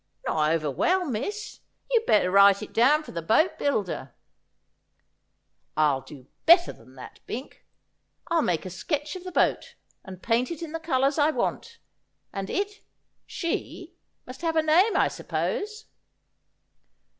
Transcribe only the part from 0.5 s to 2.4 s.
over well, miss. You'd better